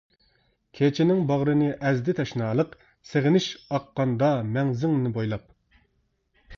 [0.79, 2.73] كېچىنىڭ باغرىنى ئەزدى تەشنالىق،
[3.13, 5.49] سېغىنىش ئاققاندا مەڭزىڭنى بويلاپ.